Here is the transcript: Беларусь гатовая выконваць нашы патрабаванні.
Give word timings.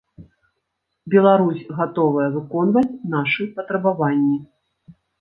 Беларусь 1.15 1.61
гатовая 1.81 2.27
выконваць 2.39 2.87
нашы 3.15 3.43
патрабаванні. 3.59 4.43